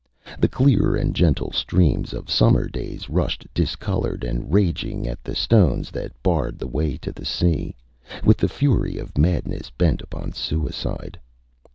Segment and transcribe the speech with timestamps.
[0.39, 5.91] The clear and gentle streams of summer days rushed discoloured and raging at the stones
[5.91, 7.75] that barred the way to the sea,
[8.23, 11.19] with the fury of madness bent upon suicide.